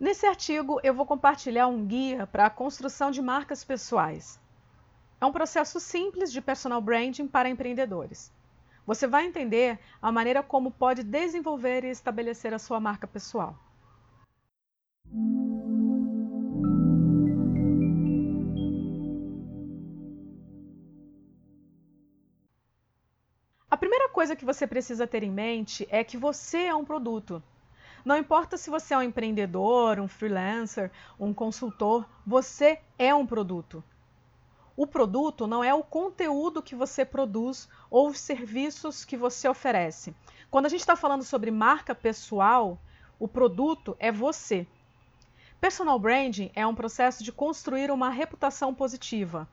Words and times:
Nesse 0.00 0.24
artigo, 0.24 0.80
eu 0.82 0.94
vou 0.94 1.04
compartilhar 1.04 1.66
um 1.66 1.84
guia 1.84 2.26
para 2.26 2.46
a 2.46 2.50
construção 2.50 3.10
de 3.10 3.20
marcas 3.20 3.62
pessoais. 3.62 4.40
É 5.20 5.26
um 5.26 5.30
processo 5.30 5.78
simples 5.78 6.32
de 6.32 6.40
personal 6.40 6.80
branding 6.80 7.26
para 7.26 7.50
empreendedores. 7.50 8.32
Você 8.86 9.06
vai 9.06 9.26
entender 9.26 9.78
a 10.00 10.10
maneira 10.10 10.42
como 10.42 10.70
pode 10.70 11.02
desenvolver 11.02 11.84
e 11.84 11.90
estabelecer 11.90 12.54
a 12.54 12.58
sua 12.58 12.80
marca 12.80 13.06
pessoal. 13.06 13.54
A 23.70 23.76
primeira 23.76 24.08
coisa 24.08 24.34
que 24.34 24.46
você 24.46 24.66
precisa 24.66 25.06
ter 25.06 25.22
em 25.22 25.30
mente 25.30 25.86
é 25.90 26.02
que 26.02 26.16
você 26.16 26.64
é 26.64 26.74
um 26.74 26.86
produto. 26.86 27.42
Não 28.04 28.16
importa 28.16 28.56
se 28.56 28.70
você 28.70 28.94
é 28.94 28.98
um 28.98 29.02
empreendedor, 29.02 30.00
um 30.00 30.08
freelancer, 30.08 30.90
um 31.18 31.34
consultor, 31.34 32.06
você 32.26 32.80
é 32.98 33.14
um 33.14 33.26
produto. 33.26 33.84
O 34.76 34.86
produto 34.86 35.46
não 35.46 35.62
é 35.62 35.74
o 35.74 35.82
conteúdo 35.82 36.62
que 36.62 36.74
você 36.74 37.04
produz 37.04 37.68
ou 37.90 38.08
os 38.08 38.18
serviços 38.18 39.04
que 39.04 39.16
você 39.16 39.46
oferece. 39.46 40.14
Quando 40.50 40.66
a 40.66 40.68
gente 40.70 40.80
está 40.80 40.96
falando 40.96 41.22
sobre 41.22 41.50
marca 41.50 41.94
pessoal, 41.94 42.78
o 43.18 43.28
produto 43.28 43.94
é 43.98 44.10
você. 44.10 44.66
Personal 45.60 45.98
branding 45.98 46.50
é 46.54 46.66
um 46.66 46.74
processo 46.74 47.22
de 47.22 47.30
construir 47.30 47.90
uma 47.90 48.08
reputação 48.08 48.74
positiva, 48.74 49.46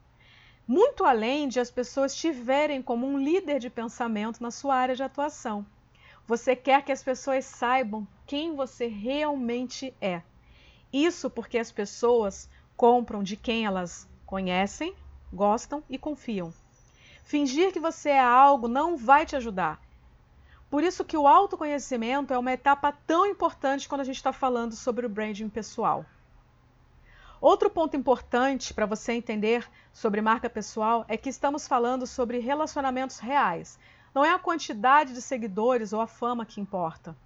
muito 0.66 1.04
além 1.04 1.46
de 1.46 1.60
as 1.60 1.70
pessoas 1.70 2.14
te 2.14 2.32
verem 2.32 2.80
como 2.80 3.06
um 3.06 3.18
líder 3.18 3.58
de 3.58 3.68
pensamento 3.68 4.42
na 4.42 4.50
sua 4.50 4.74
área 4.76 4.96
de 4.96 5.02
atuação. 5.02 5.66
Você 6.28 6.54
quer 6.54 6.84
que 6.84 6.92
as 6.92 7.02
pessoas 7.02 7.46
saibam 7.46 8.06
quem 8.26 8.54
você 8.54 8.86
realmente 8.86 9.94
é. 9.98 10.20
Isso 10.92 11.30
porque 11.30 11.56
as 11.56 11.72
pessoas 11.72 12.50
compram 12.76 13.22
de 13.22 13.34
quem 13.34 13.64
elas 13.64 14.06
conhecem, 14.26 14.94
gostam 15.32 15.82
e 15.88 15.96
confiam. 15.96 16.52
Fingir 17.24 17.72
que 17.72 17.80
você 17.80 18.10
é 18.10 18.20
algo 18.20 18.68
não 18.68 18.94
vai 18.94 19.24
te 19.24 19.36
ajudar. 19.36 19.80
Por 20.68 20.84
isso 20.84 21.02
que 21.02 21.16
o 21.16 21.26
autoconhecimento 21.26 22.34
é 22.34 22.38
uma 22.38 22.52
etapa 22.52 22.92
tão 22.92 23.24
importante 23.24 23.88
quando 23.88 24.02
a 24.02 24.04
gente 24.04 24.16
está 24.16 24.30
falando 24.30 24.74
sobre 24.74 25.06
o 25.06 25.08
branding 25.08 25.48
pessoal. 25.48 26.04
Outro 27.40 27.70
ponto 27.70 27.96
importante 27.96 28.74
para 28.74 28.84
você 28.84 29.12
entender 29.12 29.66
sobre 29.94 30.20
marca 30.20 30.50
pessoal 30.50 31.06
é 31.08 31.16
que 31.16 31.30
estamos 31.30 31.66
falando 31.66 32.06
sobre 32.06 32.38
relacionamentos 32.38 33.18
reais, 33.18 33.78
não 34.14 34.24
é 34.24 34.32
a 34.32 34.38
quantidade 34.38 35.12
de 35.12 35.22
seguidores 35.22 35.92
ou 35.92 36.00
a 36.00 36.06
fama 36.06 36.46
que 36.46 36.60
importa. 36.60 37.16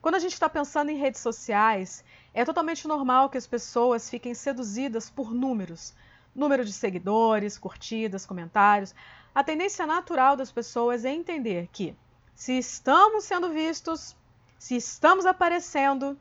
Quando 0.00 0.16
a 0.16 0.18
gente 0.18 0.32
está 0.32 0.48
pensando 0.48 0.90
em 0.90 0.96
redes 0.96 1.20
sociais, 1.20 2.04
é 2.34 2.44
totalmente 2.44 2.88
normal 2.88 3.30
que 3.30 3.38
as 3.38 3.46
pessoas 3.46 4.10
fiquem 4.10 4.34
seduzidas 4.34 5.08
por 5.08 5.32
números. 5.32 5.94
Número 6.34 6.64
de 6.64 6.72
seguidores, 6.72 7.56
curtidas, 7.56 8.26
comentários. 8.26 8.94
A 9.34 9.44
tendência 9.44 9.86
natural 9.86 10.36
das 10.36 10.50
pessoas 10.50 11.04
é 11.04 11.10
entender 11.10 11.68
que, 11.72 11.96
se 12.34 12.58
estamos 12.58 13.24
sendo 13.24 13.50
vistos, 13.50 14.16
se 14.58 14.76
estamos 14.76 15.24
aparecendo, 15.24 16.18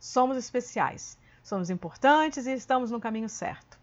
somos 0.00 0.36
especiais, 0.36 1.16
somos 1.44 1.70
importantes 1.70 2.46
e 2.46 2.52
estamos 2.52 2.90
no 2.90 3.00
caminho 3.00 3.28
certo. 3.28 3.78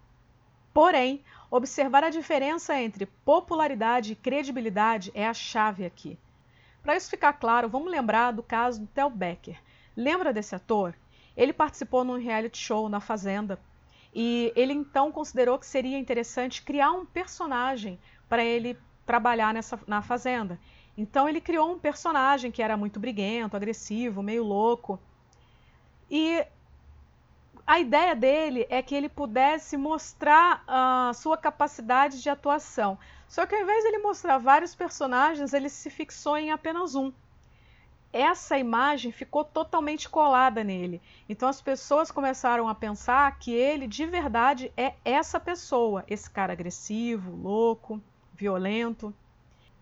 Porém, 0.73 1.23
observar 1.49 2.03
a 2.03 2.09
diferença 2.09 2.79
entre 2.79 3.05
popularidade 3.05 4.13
e 4.13 4.15
credibilidade 4.15 5.11
é 5.13 5.27
a 5.27 5.33
chave 5.33 5.85
aqui. 5.85 6.17
Para 6.81 6.95
isso 6.95 7.09
ficar 7.09 7.33
claro, 7.33 7.67
vamos 7.67 7.91
lembrar 7.91 8.31
do 8.31 8.43
caso 8.43 8.81
do 8.81 8.87
Tel 8.87 9.09
Becker. 9.09 9.59
Lembra 9.95 10.31
desse 10.31 10.55
ator? 10.55 10.95
Ele 11.35 11.53
participou 11.53 12.03
num 12.03 12.17
reality 12.17 12.57
show 12.57 12.87
na 12.87 12.99
Fazenda 12.99 13.59
e 14.13 14.51
ele 14.55 14.73
então 14.73 15.11
considerou 15.11 15.59
que 15.59 15.65
seria 15.65 15.97
interessante 15.97 16.61
criar 16.61 16.91
um 16.91 17.05
personagem 17.05 17.99
para 18.27 18.43
ele 18.43 18.77
trabalhar 19.05 19.53
nessa, 19.53 19.79
na 19.87 20.01
Fazenda. 20.01 20.59
Então 20.97 21.27
ele 21.27 21.41
criou 21.41 21.71
um 21.71 21.79
personagem 21.79 22.51
que 22.51 22.61
era 22.61 22.75
muito 22.75 22.99
briguento, 22.99 23.55
agressivo, 23.55 24.21
meio 24.21 24.43
louco. 24.43 24.99
E 26.09 26.45
a 27.69 27.79
ideia 27.79 28.15
dele 28.15 28.65
é 28.67 28.81
que 28.81 28.95
ele 28.95 29.07
pudesse 29.07 29.77
mostrar 29.77 30.63
a 30.67 31.11
sua 31.13 31.37
capacidade 31.37 32.19
de 32.19 32.27
atuação. 32.27 32.97
Só 33.27 33.45
que 33.45 33.53
ao 33.53 33.61
invés 33.61 33.83
de 33.83 33.89
ele 33.89 33.99
mostrar 33.99 34.39
vários 34.39 34.73
personagens, 34.73 35.53
ele 35.53 35.69
se 35.69 35.87
fixou 35.91 36.35
em 36.35 36.49
apenas 36.49 36.95
um. 36.95 37.13
Essa 38.11 38.57
imagem 38.57 39.11
ficou 39.11 39.43
totalmente 39.43 40.09
colada 40.09 40.63
nele. 40.63 40.99
Então 41.29 41.47
as 41.47 41.61
pessoas 41.61 42.09
começaram 42.09 42.67
a 42.67 42.73
pensar 42.73 43.37
que 43.37 43.53
ele 43.53 43.85
de 43.85 44.07
verdade 44.07 44.73
é 44.75 44.95
essa 45.05 45.39
pessoa, 45.39 46.03
esse 46.07 46.27
cara 46.27 46.53
agressivo, 46.53 47.35
louco, 47.35 48.01
violento. 48.33 49.13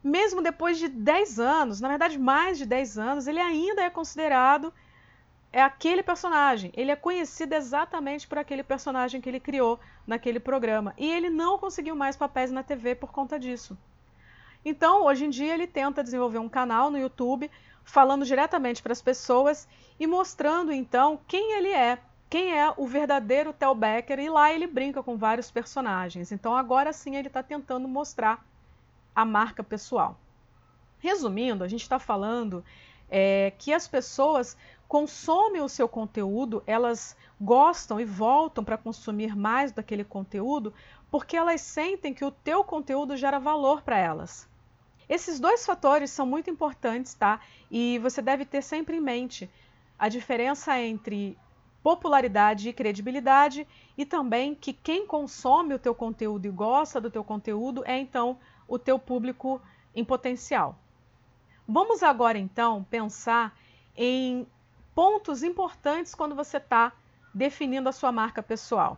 Mesmo 0.03 0.41
depois 0.41 0.77
de 0.77 0.89
10 0.89 1.39
anos, 1.39 1.79
na 1.79 1.87
verdade 1.87 2.19
mais 2.19 2.57
de 2.57 2.65
10 2.65 2.97
anos, 2.97 3.27
ele 3.27 3.39
ainda 3.39 3.81
é 3.81 3.89
considerado 3.89 4.73
é 5.51 5.61
aquele 5.61 6.03
personagem. 6.03 6.71
Ele 6.75 6.91
é 6.91 6.95
conhecido 6.95 7.53
exatamente 7.53 8.27
por 8.27 8.37
aquele 8.37 8.63
personagem 8.63 9.21
que 9.21 9.29
ele 9.29 9.39
criou 9.39 9.79
naquele 10.05 10.39
programa. 10.39 10.93
E 10.97 11.09
ele 11.11 11.29
não 11.29 11.57
conseguiu 11.57 11.95
mais 11.95 12.15
papéis 12.15 12.51
na 12.51 12.63
TV 12.63 12.95
por 12.95 13.11
conta 13.11 13.39
disso. 13.39 13.77
Então, 14.63 15.05
hoje 15.05 15.25
em 15.25 15.29
dia, 15.29 15.53
ele 15.53 15.67
tenta 15.67 16.03
desenvolver 16.03 16.39
um 16.39 16.49
canal 16.49 16.91
no 16.91 16.97
YouTube 16.97 17.49
falando 17.83 18.25
diretamente 18.25 18.83
para 18.83 18.91
as 18.91 19.01
pessoas 19.01 19.67
e 19.97 20.05
mostrando 20.05 20.73
então 20.73 21.19
quem 21.25 21.53
ele 21.53 21.69
é, 21.69 21.97
quem 22.29 22.53
é 22.53 22.73
o 22.75 22.85
verdadeiro 22.85 23.53
Tel 23.53 23.73
Becker. 23.73 24.19
E 24.19 24.29
lá 24.29 24.51
ele 24.51 24.67
brinca 24.67 25.01
com 25.01 25.15
vários 25.15 25.49
personagens. 25.49 26.31
Então, 26.31 26.55
agora 26.55 26.91
sim, 26.91 27.15
ele 27.15 27.27
está 27.27 27.41
tentando 27.41 27.87
mostrar 27.87 28.45
a 29.15 29.23
marca 29.23 29.63
pessoal. 29.63 30.19
Resumindo, 30.99 31.63
a 31.63 31.67
gente 31.67 31.83
está 31.83 31.97
falando 31.97 32.63
é, 33.09 33.53
que 33.57 33.73
as 33.73 33.87
pessoas 33.87 34.57
consomem 34.87 35.61
o 35.61 35.69
seu 35.69 35.87
conteúdo, 35.87 36.63
elas 36.65 37.15
gostam 37.39 37.99
e 37.99 38.05
voltam 38.05 38.63
para 38.63 38.77
consumir 38.77 39.35
mais 39.35 39.71
daquele 39.71 40.03
conteúdo 40.03 40.73
porque 41.11 41.35
elas 41.35 41.61
sentem 41.61 42.13
que 42.13 42.25
o 42.25 42.31
teu 42.31 42.63
conteúdo 42.63 43.15
gera 43.15 43.39
valor 43.39 43.81
para 43.81 43.97
elas. 43.97 44.47
Esses 45.07 45.39
dois 45.39 45.65
fatores 45.65 46.11
são 46.11 46.25
muito 46.25 46.49
importantes, 46.49 47.13
tá? 47.13 47.39
E 47.71 47.97
você 47.99 48.21
deve 48.21 48.45
ter 48.45 48.61
sempre 48.61 48.97
em 48.97 49.01
mente 49.01 49.49
a 49.97 50.09
diferença 50.09 50.79
entre 50.79 51.37
popularidade 51.81 52.67
e 52.67 52.73
credibilidade 52.73 53.65
e 53.97 54.05
também 54.05 54.53
que 54.53 54.73
quem 54.73 55.07
consome 55.07 55.73
o 55.73 55.79
teu 55.79 55.95
conteúdo 55.95 56.45
e 56.45 56.51
gosta 56.51 56.99
do 56.99 57.09
teu 57.09 57.23
conteúdo 57.23 57.83
é 57.85 57.97
então 57.97 58.37
o 58.67 58.77
teu 58.77 58.99
público 58.99 59.61
em 59.95 60.03
potencial. 60.03 60.77
Vamos 61.65 62.03
agora 62.03 62.37
então 62.37 62.83
pensar 62.89 63.57
em 63.95 64.45
pontos 64.97 65.43
importantes 65.43 66.15
quando 66.15 66.33
você 66.33 66.57
está 66.57 66.91
definindo 67.31 67.87
a 67.87 67.91
sua 67.91 68.11
marca 68.11 68.41
pessoal. 68.41 68.97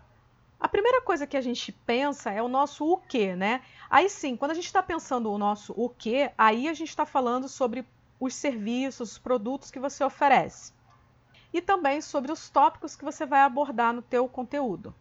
A 0.57 0.65
primeira 0.65 1.01
coisa 1.01 1.27
que 1.27 1.35
a 1.35 1.41
gente 1.41 1.73
pensa 1.73 2.31
é 2.31 2.41
o 2.41 2.47
nosso 2.47 2.89
o 2.89 2.95
que, 2.95 3.35
né? 3.35 3.61
Aí 3.89 4.09
sim, 4.09 4.37
quando 4.37 4.51
a 4.51 4.53
gente 4.53 4.67
está 4.67 4.81
pensando 4.81 5.29
o 5.29 5.37
nosso 5.37 5.73
o 5.75 5.89
que, 5.89 6.31
aí 6.37 6.69
a 6.69 6.73
gente 6.73 6.87
está 6.87 7.05
falando 7.05 7.49
sobre 7.49 7.85
os 8.17 8.33
serviços, 8.33 9.11
os 9.11 9.17
produtos 9.17 9.69
que 9.69 9.77
você 9.77 10.01
oferece. 10.01 10.71
E 11.51 11.61
também 11.61 11.99
sobre 11.99 12.31
os 12.31 12.49
tópicos 12.49 12.95
que 12.95 13.03
você 13.03 13.25
vai 13.25 13.41
abordar 13.41 13.91
no 13.91 14.01
teu 14.01 14.25
conteúdo. 14.29 14.95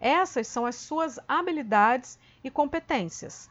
Essas 0.00 0.48
são 0.48 0.66
as 0.66 0.74
suas 0.74 1.20
habilidades 1.28 2.18
e 2.42 2.50
competências. 2.50 3.48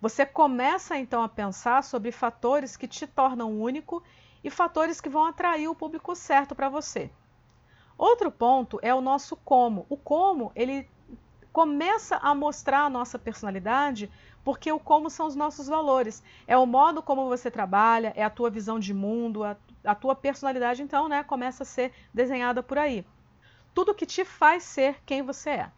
Você 0.00 0.24
começa 0.24 0.96
então 0.96 1.22
a 1.22 1.28
pensar 1.28 1.82
sobre 1.82 2.12
fatores 2.12 2.76
que 2.76 2.86
te 2.86 3.06
tornam 3.06 3.60
único 3.60 4.02
e 4.44 4.50
fatores 4.50 5.00
que 5.00 5.08
vão 5.08 5.26
atrair 5.26 5.68
o 5.68 5.74
público 5.74 6.14
certo 6.14 6.54
para 6.54 6.68
você. 6.68 7.10
Outro 7.96 8.30
ponto 8.30 8.78
é 8.80 8.94
o 8.94 9.00
nosso 9.00 9.34
como. 9.36 9.84
O 9.88 9.96
como, 9.96 10.52
ele 10.54 10.88
começa 11.52 12.16
a 12.18 12.32
mostrar 12.32 12.82
a 12.82 12.90
nossa 12.90 13.18
personalidade, 13.18 14.08
porque 14.44 14.70
o 14.70 14.78
como 14.78 15.10
são 15.10 15.26
os 15.26 15.34
nossos 15.34 15.66
valores. 15.66 16.22
É 16.46 16.56
o 16.56 16.64
modo 16.64 17.02
como 17.02 17.28
você 17.28 17.50
trabalha, 17.50 18.12
é 18.14 18.22
a 18.22 18.30
tua 18.30 18.48
visão 18.48 18.78
de 18.78 18.94
mundo, 18.94 19.42
a, 19.42 19.56
a 19.84 19.96
tua 19.96 20.14
personalidade, 20.14 20.80
então, 20.80 21.08
né, 21.08 21.24
começa 21.24 21.64
a 21.64 21.66
ser 21.66 21.92
desenhada 22.14 22.62
por 22.62 22.78
aí. 22.78 23.04
Tudo 23.74 23.94
que 23.94 24.06
te 24.06 24.24
faz 24.24 24.62
ser 24.62 25.02
quem 25.04 25.22
você 25.22 25.50
é. 25.50 25.72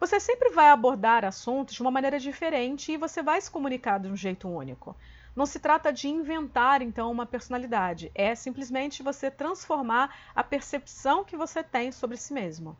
Você 0.00 0.18
sempre 0.18 0.48
vai 0.48 0.70
abordar 0.70 1.26
assuntos 1.26 1.74
de 1.74 1.82
uma 1.82 1.90
maneira 1.90 2.18
diferente 2.18 2.90
e 2.90 2.96
você 2.96 3.22
vai 3.22 3.38
se 3.38 3.50
comunicar 3.50 4.00
de 4.00 4.08
um 4.08 4.16
jeito 4.16 4.48
único. 4.48 4.96
Não 5.36 5.44
se 5.44 5.60
trata 5.60 5.92
de 5.92 6.08
inventar, 6.08 6.80
então, 6.80 7.12
uma 7.12 7.26
personalidade, 7.26 8.10
é 8.14 8.34
simplesmente 8.34 9.02
você 9.02 9.30
transformar 9.30 10.16
a 10.34 10.42
percepção 10.42 11.22
que 11.22 11.36
você 11.36 11.62
tem 11.62 11.92
sobre 11.92 12.16
si 12.16 12.32
mesmo. 12.32 12.74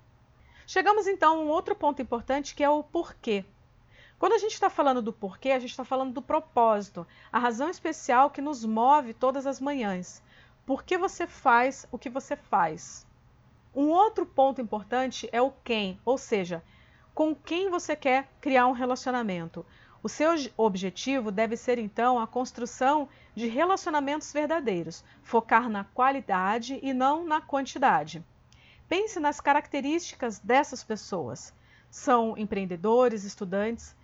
Chegamos 0.67 1.07
então 1.07 1.41
a 1.41 1.43
um 1.43 1.49
outro 1.49 1.77
ponto 1.77 2.01
importante 2.01 2.55
que 2.55 2.65
é 2.65 2.71
o 2.71 2.83
porquê. 2.83 3.45
Quando 4.19 4.33
a 4.33 4.39
gente 4.39 4.55
está 4.55 4.71
falando 4.71 5.03
do 5.03 5.13
porquê, 5.13 5.51
a 5.51 5.59
gente 5.59 5.73
está 5.73 5.85
falando 5.85 6.15
do 6.15 6.23
propósito, 6.23 7.07
a 7.31 7.39
razão 7.39 7.69
especial 7.69 8.31
que 8.31 8.41
nos 8.41 8.65
move 8.65 9.13
todas 9.13 9.47
as 9.47 9.61
manhãs. 9.61 10.23
Por 10.65 10.83
que 10.83 10.97
você 10.97 11.27
faz 11.27 11.87
o 11.93 11.99
que 11.99 12.09
você 12.09 12.35
faz? 12.35 13.07
Um 13.75 13.91
outro 13.91 14.25
ponto 14.25 14.63
importante 14.63 15.29
é 15.31 15.43
o 15.43 15.53
quem, 15.63 16.01
ou 16.03 16.17
seja, 16.17 16.63
com 17.21 17.35
quem 17.35 17.69
você 17.69 17.95
quer 17.95 18.31
criar 18.41 18.67
um 18.67 18.73
relacionamento. 18.73 19.67
O 20.03 20.09
seu 20.09 20.31
objetivo 20.57 21.31
deve 21.31 21.55
ser 21.55 21.79
então 21.79 22.19
a 22.19 22.27
construção 22.27 23.11
de 23.35 23.47
relacionamentos 23.47 24.33
verdadeiros, 24.33 25.05
focar 25.23 25.69
na 25.69 25.85
qualidade 25.85 26.81
e 26.83 26.95
não 26.95 27.23
na 27.27 27.39
quantidade. 27.39 28.25
Pense 28.89 29.21
nas 29.21 29.39
características 29.39 30.39
dessas 30.39 30.83
pessoas. 30.83 31.53
São 31.91 32.39
empreendedores, 32.39 33.25
estudantes? 33.25 33.95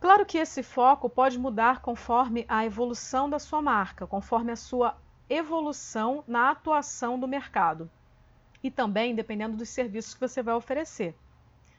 Claro 0.00 0.24
que 0.24 0.38
esse 0.38 0.62
foco 0.62 1.10
pode 1.10 1.38
mudar 1.38 1.82
conforme 1.82 2.46
a 2.48 2.64
evolução 2.64 3.28
da 3.28 3.38
sua 3.38 3.60
marca, 3.60 4.06
conforme 4.06 4.52
a 4.52 4.56
sua 4.56 4.96
evolução 5.28 6.24
na 6.26 6.50
atuação 6.50 7.20
do 7.20 7.28
mercado. 7.28 7.90
E 8.62 8.70
também 8.70 9.14
dependendo 9.14 9.54
dos 9.54 9.68
serviços 9.68 10.14
que 10.14 10.20
você 10.20 10.42
vai 10.42 10.54
oferecer. 10.54 11.14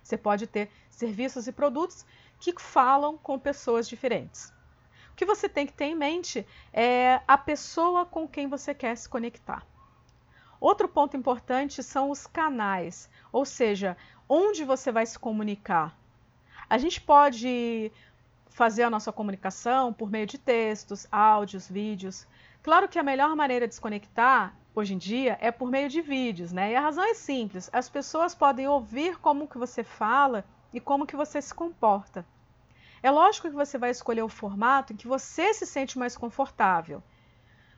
Você 0.04 0.18
pode 0.18 0.46
ter 0.48 0.70
serviços 0.90 1.48
e 1.48 1.52
produtos 1.52 2.06
que 2.40 2.54
falam 2.62 3.18
com 3.18 3.40
pessoas 3.40 3.88
diferentes. 3.88 4.54
O 5.12 5.16
que 5.16 5.26
você 5.26 5.48
tem 5.48 5.66
que 5.66 5.74
ter 5.74 5.86
em 5.86 5.96
mente 5.96 6.46
é 6.74 7.22
a 7.28 7.38
pessoa 7.38 8.06
com 8.06 8.28
quem 8.28 8.48
você 8.48 8.74
quer 8.74 8.96
se 8.98 9.08
conectar. 9.08 9.66
Outro 10.60 10.88
ponto 10.88 11.16
importante 11.16 11.84
são 11.84 12.10
os 12.10 12.26
canais, 12.26 13.10
ou 13.32 13.46
seja, 13.46 13.96
onde 14.28 14.64
você 14.64 14.92
vai 14.92 15.06
se 15.06 15.20
comunicar. 15.20 15.98
A 16.70 16.78
gente 16.78 17.00
pode 17.00 17.92
fazer 18.50 18.84
a 18.84 18.90
nossa 18.90 19.12
comunicação 19.12 19.92
por 19.92 20.10
meio 20.10 20.26
de 20.26 20.38
textos, 20.38 21.08
áudios, 21.12 21.68
vídeos. 21.68 22.28
Claro 22.62 22.88
que 22.88 22.98
a 22.98 23.04
melhor 23.04 23.36
maneira 23.36 23.68
de 23.68 23.76
se 23.76 23.82
conectar 23.82 24.56
hoje 24.76 24.94
em 24.94 24.98
dia 24.98 25.38
é 25.40 25.52
por 25.52 25.70
meio 25.70 25.90
de 25.90 26.02
vídeos, 26.02 26.52
né? 26.52 26.72
E 26.72 26.76
a 26.76 26.82
razão 26.82 27.04
é 27.04 27.14
simples, 27.14 27.70
as 27.72 27.90
pessoas 27.90 28.34
podem 28.34 28.68
ouvir 28.68 29.18
como 29.20 29.48
que 29.48 29.58
você 29.58 29.84
fala 29.84 30.44
e 30.74 30.80
como 30.80 31.06
que 31.06 31.16
você 31.16 31.42
se 31.42 31.54
comporta. 31.54 32.26
É 33.02 33.12
lógico 33.12 33.50
que 33.50 33.56
você 33.56 33.78
vai 33.78 33.92
escolher 33.92 34.24
o 34.24 34.30
formato 34.30 34.94
em 34.94 34.96
que 34.96 35.08
você 35.08 35.54
se 35.54 35.66
sente 35.66 36.00
mais 36.00 36.16
confortável. 36.16 37.04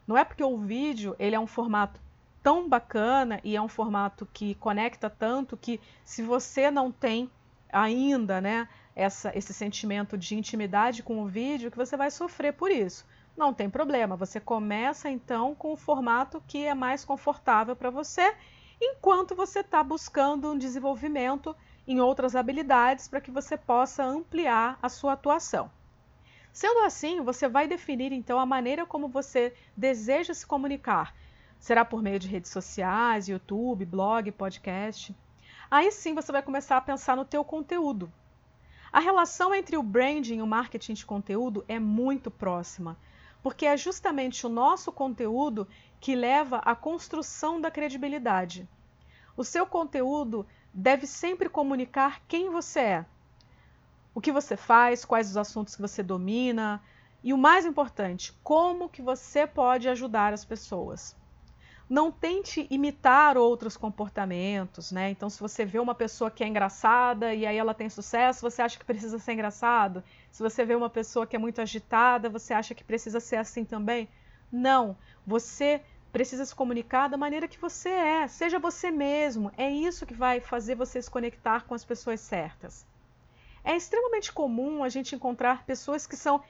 Não 0.07 0.17
é 0.17 0.23
porque 0.23 0.43
o 0.43 0.57
vídeo 0.57 1.15
ele 1.17 1.35
é 1.35 1.39
um 1.39 1.47
formato 1.47 1.99
tão 2.43 2.69
bacana 2.69 3.39
e 3.43 3.55
é 3.55 3.61
um 3.61 3.67
formato 3.67 4.27
que 4.31 4.53
conecta 4.55 5.09
tanto 5.09 5.57
que 5.57 5.81
se 6.03 6.21
você 6.21 6.69
não 6.69 6.91
tem 6.91 7.29
ainda, 7.73 8.39
né, 8.39 8.69
essa, 8.95 9.35
esse 9.35 9.51
sentimento 9.51 10.15
de 10.15 10.35
intimidade 10.35 11.01
com 11.01 11.21
o 11.23 11.25
vídeo, 11.25 11.71
que 11.71 11.77
você 11.77 11.97
vai 11.97 12.11
sofrer 12.11 12.53
por 12.53 12.69
isso. 12.69 13.03
Não 13.37 13.53
tem 13.53 13.69
problema, 13.69 14.15
você 14.15 14.39
começa 14.39 15.09
então 15.09 15.53
com 15.53 15.73
o 15.73 15.77
formato 15.77 16.41
que 16.47 16.65
é 16.65 16.73
mais 16.73 17.03
confortável 17.03 17.75
para 17.75 17.89
você, 17.89 18.33
enquanto 18.81 19.35
você 19.35 19.59
está 19.59 19.83
buscando 19.83 20.51
um 20.51 20.57
desenvolvimento 20.57 21.55
em 21.87 21.99
outras 21.99 22.35
habilidades 22.35 23.07
para 23.07 23.21
que 23.21 23.31
você 23.31 23.57
possa 23.57 24.03
ampliar 24.03 24.79
a 24.81 24.87
sua 24.87 25.13
atuação. 25.13 25.69
Sendo 26.53 26.79
assim, 26.85 27.19
você 27.21 27.49
vai 27.49 27.67
definir 27.67 28.13
então 28.13 28.39
a 28.39 28.45
maneira 28.45 28.85
como 28.85 29.09
você 29.09 29.53
deseja 29.75 30.33
se 30.33 30.47
comunicar. 30.47 31.13
Será 31.59 31.83
por 31.83 32.01
meio 32.01 32.17
de 32.17 32.29
redes 32.29 32.49
sociais, 32.49 33.27
YouTube, 33.27 33.85
blog, 33.85 34.31
podcast? 34.31 35.13
Aí 35.69 35.91
sim 35.91 36.13
você 36.13 36.31
vai 36.31 36.41
começar 36.41 36.77
a 36.77 36.81
pensar 36.81 37.17
no 37.17 37.25
teu 37.25 37.43
conteúdo. 37.43 38.09
A 38.91 39.01
relação 39.01 39.53
entre 39.53 39.75
o 39.75 39.83
branding 39.83 40.37
e 40.37 40.41
o 40.41 40.47
marketing 40.47 40.93
de 40.93 41.05
conteúdo 41.05 41.65
é 41.67 41.77
muito 41.77 42.31
próxima, 42.31 42.97
porque 43.45 43.67
é 43.67 43.77
justamente 43.77 44.47
o 44.47 44.49
nosso 44.49 44.91
conteúdo 44.91 45.67
que 46.01 46.15
leva 46.15 46.57
à 46.65 46.75
construção 46.75 47.61
da 47.61 47.69
credibilidade. 47.69 48.67
O 49.37 49.43
seu 49.43 49.67
conteúdo 49.67 50.47
deve 50.73 51.05
sempre 51.05 51.47
comunicar 51.47 52.23
quem 52.27 52.49
você 52.49 52.79
é, 52.79 53.05
o 54.15 54.19
que 54.19 54.31
você 54.31 54.57
faz, 54.57 55.05
quais 55.05 55.29
os 55.29 55.37
assuntos 55.37 55.75
que 55.75 55.81
você 55.83 56.01
domina 56.01 56.81
e 57.23 57.33
o 57.33 57.37
mais 57.37 57.67
importante, 57.67 58.33
como 58.43 58.89
que 58.89 59.03
você 59.03 59.45
pode 59.45 59.87
ajudar 59.87 60.33
as 60.33 60.43
pessoas. 60.43 61.15
Não 61.87 62.11
tente 62.11 62.65
imitar 62.71 63.37
outros 63.37 63.77
comportamentos, 63.77 64.91
né? 64.91 65.11
Então, 65.11 65.29
se 65.29 65.39
você 65.39 65.63
vê 65.63 65.77
uma 65.77 65.93
pessoa 65.93 66.31
que 66.31 66.43
é 66.43 66.47
engraçada 66.47 67.31
e 67.33 67.45
aí 67.45 67.57
ela 67.57 67.75
tem 67.75 67.89
sucesso, 67.89 68.41
você 68.41 68.61
acha 68.61 68.79
que 68.79 68.85
precisa 68.85 69.19
ser 69.19 69.33
engraçado? 69.33 70.03
Se 70.31 70.41
você 70.41 70.65
vê 70.65 70.73
uma 70.73 70.89
pessoa 70.89 71.27
que 71.27 71.35
é 71.35 71.39
muito 71.39 71.61
agitada, 71.61 72.27
você 72.27 72.55
acha 72.55 72.73
que 72.73 72.83
precisa 72.83 73.19
ser 73.19 73.35
assim 73.35 73.63
também? 73.63 74.09
Não. 74.51 74.97
Você 75.27 75.79
precisa 76.11 76.43
se 76.43 76.55
comunicar 76.55 77.07
da 77.07 77.17
maneira 77.17 77.47
que 77.47 77.59
você 77.59 77.89
é, 77.89 78.27
seja 78.27 78.57
você 78.57 78.89
mesmo. 78.89 79.51
É 79.55 79.69
isso 79.69 80.07
que 80.07 80.13
vai 80.13 80.39
fazer 80.39 80.73
você 80.73 80.99
se 80.99 81.11
conectar 81.11 81.65
com 81.65 81.75
as 81.75 81.85
pessoas 81.85 82.19
certas. 82.19 82.83
É 83.63 83.75
extremamente 83.75 84.33
comum 84.33 84.83
a 84.83 84.89
gente 84.89 85.13
encontrar 85.13 85.65
pessoas 85.65 86.07
que 86.07 86.15
são 86.15 86.41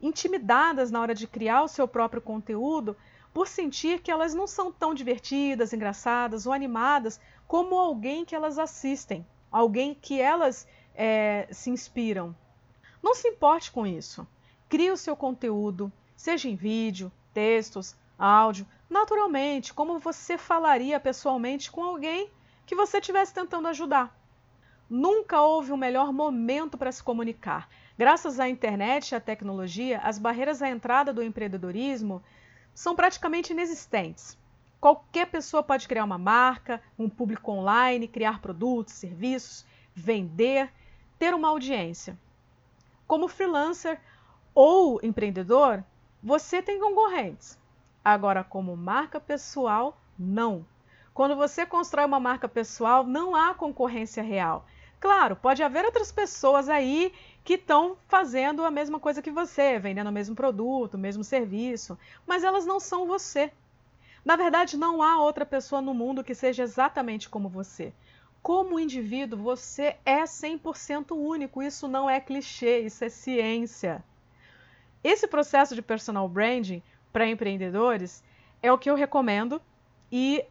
intimidadas 0.00 0.90
na 0.90 1.00
hora 1.00 1.14
de 1.14 1.26
criar 1.26 1.62
o 1.62 1.68
seu 1.68 1.88
próprio 1.88 2.22
conteúdo 2.22 2.96
por 3.34 3.48
sentir 3.48 4.00
que 4.00 4.12
elas 4.12 4.32
não 4.32 4.46
são 4.46 4.70
tão 4.70 4.94
divertidas, 4.94 5.72
engraçadas 5.72 6.46
ou 6.46 6.52
animadas 6.52 7.20
como 7.48 7.76
alguém 7.76 8.24
que 8.24 8.34
elas 8.34 8.60
assistem, 8.60 9.26
alguém 9.50 9.92
que 9.92 10.20
elas 10.20 10.68
é, 10.94 11.48
se 11.50 11.68
inspiram. 11.68 12.34
Não 13.02 13.12
se 13.12 13.26
importe 13.26 13.72
com 13.72 13.84
isso. 13.84 14.24
Crie 14.68 14.92
o 14.92 14.96
seu 14.96 15.16
conteúdo, 15.16 15.92
seja 16.16 16.48
em 16.48 16.54
vídeo, 16.54 17.10
textos, 17.34 17.96
áudio, 18.16 18.66
naturalmente, 18.88 19.74
como 19.74 19.98
você 19.98 20.38
falaria 20.38 21.00
pessoalmente 21.00 21.72
com 21.72 21.82
alguém 21.82 22.30
que 22.64 22.76
você 22.76 22.98
estivesse 22.98 23.34
tentando 23.34 23.66
ajudar. 23.66 24.16
Nunca 24.88 25.42
houve 25.42 25.72
um 25.72 25.76
melhor 25.76 26.12
momento 26.12 26.78
para 26.78 26.92
se 26.92 27.02
comunicar. 27.02 27.68
Graças 27.98 28.38
à 28.38 28.48
internet 28.48 29.10
e 29.10 29.14
à 29.16 29.20
tecnologia, 29.20 29.98
as 29.98 30.18
barreiras 30.18 30.62
à 30.62 30.68
entrada 30.68 31.12
do 31.12 31.22
empreendedorismo 31.22 32.22
são 32.74 32.96
praticamente 32.96 33.52
inexistentes. 33.52 34.36
Qualquer 34.80 35.26
pessoa 35.26 35.62
pode 35.62 35.88
criar 35.88 36.04
uma 36.04 36.18
marca, 36.18 36.82
um 36.98 37.08
público 37.08 37.52
online, 37.52 38.08
criar 38.08 38.40
produtos, 38.40 38.94
serviços, 38.94 39.64
vender, 39.94 40.70
ter 41.18 41.32
uma 41.32 41.48
audiência. 41.48 42.18
Como 43.06 43.28
freelancer 43.28 43.98
ou 44.54 45.00
empreendedor, 45.02 45.82
você 46.22 46.60
tem 46.60 46.78
concorrentes. 46.78 47.58
Agora, 48.04 48.44
como 48.44 48.76
marca 48.76 49.18
pessoal, 49.18 49.96
não. 50.18 50.66
Quando 51.14 51.36
você 51.36 51.64
constrói 51.64 52.04
uma 52.04 52.20
marca 52.20 52.48
pessoal, 52.48 53.04
não 53.04 53.34
há 53.34 53.54
concorrência 53.54 54.22
real. 54.22 54.66
Claro, 55.00 55.36
pode 55.36 55.62
haver 55.62 55.84
outras 55.84 56.10
pessoas 56.10 56.68
aí 56.68 57.12
que 57.44 57.54
estão 57.54 57.96
fazendo 58.08 58.64
a 58.64 58.70
mesma 58.70 58.98
coisa 58.98 59.20
que 59.20 59.30
você, 59.30 59.78
vendendo 59.78 60.08
o 60.08 60.12
mesmo 60.12 60.34
produto, 60.34 60.94
o 60.94 60.98
mesmo 60.98 61.22
serviço, 61.22 61.98
mas 62.26 62.42
elas 62.42 62.64
não 62.64 62.80
são 62.80 63.06
você. 63.06 63.52
Na 64.24 64.34
verdade, 64.34 64.78
não 64.78 65.02
há 65.02 65.20
outra 65.20 65.44
pessoa 65.44 65.82
no 65.82 65.92
mundo 65.92 66.24
que 66.24 66.34
seja 66.34 66.62
exatamente 66.62 67.28
como 67.28 67.50
você. 67.50 67.92
Como 68.42 68.80
indivíduo, 68.80 69.38
você 69.38 69.96
é 70.06 70.22
100% 70.24 71.14
único. 71.14 71.62
Isso 71.62 71.86
não 71.86 72.08
é 72.08 72.18
clichê, 72.18 72.80
isso 72.80 73.04
é 73.04 73.10
ciência. 73.10 74.02
Esse 75.02 75.28
processo 75.28 75.74
de 75.74 75.82
personal 75.82 76.26
branding 76.26 76.82
para 77.12 77.28
empreendedores 77.28 78.24
é 78.62 78.72
o 78.72 78.78
que 78.78 78.88
eu 78.88 78.94
recomendo 78.94 79.60
e 80.10 80.42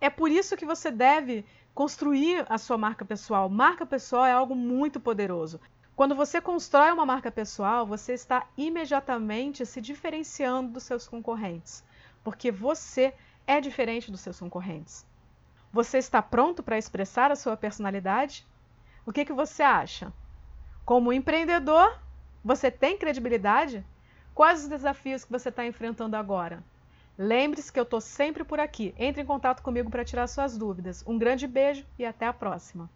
é 0.00 0.10
por 0.10 0.30
isso 0.30 0.56
que 0.56 0.66
você 0.66 0.90
deve 0.90 1.44
construir 1.72 2.44
a 2.48 2.58
sua 2.58 2.76
marca 2.76 3.04
pessoal. 3.04 3.48
Marca 3.48 3.86
pessoal 3.86 4.24
é 4.24 4.32
algo 4.32 4.56
muito 4.56 4.98
poderoso. 4.98 5.60
Quando 6.00 6.14
você 6.14 6.40
constrói 6.40 6.90
uma 6.92 7.04
marca 7.04 7.30
pessoal, 7.30 7.84
você 7.84 8.14
está 8.14 8.46
imediatamente 8.56 9.66
se 9.66 9.82
diferenciando 9.82 10.72
dos 10.72 10.84
seus 10.84 11.06
concorrentes, 11.06 11.84
porque 12.24 12.50
você 12.50 13.12
é 13.46 13.60
diferente 13.60 14.10
dos 14.10 14.22
seus 14.22 14.40
concorrentes. 14.40 15.04
Você 15.70 15.98
está 15.98 16.22
pronto 16.22 16.62
para 16.62 16.78
expressar 16.78 17.30
a 17.30 17.36
sua 17.36 17.54
personalidade? 17.54 18.46
O 19.04 19.12
que, 19.12 19.26
que 19.26 19.32
você 19.34 19.62
acha? 19.62 20.10
Como 20.86 21.12
empreendedor, 21.12 22.00
você 22.42 22.70
tem 22.70 22.96
credibilidade? 22.96 23.84
Quais 24.34 24.62
os 24.62 24.68
desafios 24.68 25.22
que 25.22 25.30
você 25.30 25.50
está 25.50 25.66
enfrentando 25.66 26.16
agora? 26.16 26.64
Lembre-se 27.18 27.70
que 27.70 27.78
eu 27.78 27.84
estou 27.84 28.00
sempre 28.00 28.42
por 28.42 28.58
aqui. 28.58 28.94
Entre 28.96 29.20
em 29.20 29.26
contato 29.26 29.62
comigo 29.62 29.90
para 29.90 30.02
tirar 30.02 30.28
suas 30.28 30.56
dúvidas. 30.56 31.04
Um 31.06 31.18
grande 31.18 31.46
beijo 31.46 31.84
e 31.98 32.06
até 32.06 32.26
a 32.26 32.32
próxima. 32.32 32.88